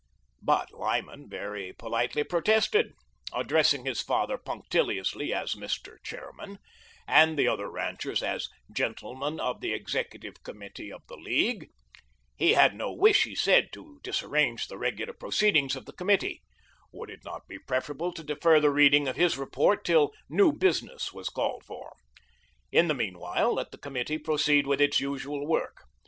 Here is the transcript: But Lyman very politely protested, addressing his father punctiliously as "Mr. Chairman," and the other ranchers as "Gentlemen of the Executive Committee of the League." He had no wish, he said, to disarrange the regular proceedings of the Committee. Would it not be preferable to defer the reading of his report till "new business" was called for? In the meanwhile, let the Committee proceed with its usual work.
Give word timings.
But 0.41 0.71
Lyman 0.71 1.29
very 1.29 1.73
politely 1.73 2.23
protested, 2.23 2.93
addressing 3.31 3.85
his 3.85 4.01
father 4.01 4.35
punctiliously 4.39 5.31
as 5.31 5.53
"Mr. 5.53 6.03
Chairman," 6.03 6.57
and 7.07 7.37
the 7.37 7.47
other 7.47 7.69
ranchers 7.69 8.23
as 8.23 8.49
"Gentlemen 8.73 9.39
of 9.39 9.61
the 9.61 9.73
Executive 9.73 10.41
Committee 10.41 10.91
of 10.91 11.03
the 11.05 11.17
League." 11.17 11.69
He 12.35 12.53
had 12.53 12.73
no 12.73 12.91
wish, 12.91 13.25
he 13.25 13.35
said, 13.35 13.71
to 13.73 13.99
disarrange 14.01 14.67
the 14.69 14.79
regular 14.79 15.13
proceedings 15.13 15.75
of 15.75 15.85
the 15.85 15.93
Committee. 15.93 16.41
Would 16.91 17.11
it 17.11 17.23
not 17.23 17.47
be 17.47 17.59
preferable 17.59 18.11
to 18.13 18.23
defer 18.23 18.59
the 18.59 18.71
reading 18.71 19.07
of 19.07 19.17
his 19.17 19.37
report 19.37 19.85
till 19.85 20.13
"new 20.27 20.51
business" 20.51 21.13
was 21.13 21.29
called 21.29 21.63
for? 21.63 21.93
In 22.71 22.87
the 22.87 22.95
meanwhile, 22.95 23.53
let 23.53 23.69
the 23.69 23.77
Committee 23.77 24.17
proceed 24.17 24.65
with 24.65 24.81
its 24.81 24.99
usual 24.99 25.45
work. 25.45 25.83